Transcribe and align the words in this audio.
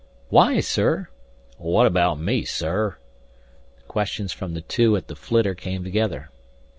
"Why, 0.29 0.61
sir?" 0.61 1.09
"What 1.59 1.85
about 1.85 2.19
me, 2.19 2.43
sir?" 2.43 2.97
The 3.77 3.83
questions 3.83 4.33
from 4.33 4.55
the 4.55 4.61
two 4.61 4.95
at 4.95 5.07
the 5.07 5.15
flitter 5.15 5.53
came 5.53 5.83
together. 5.83 6.31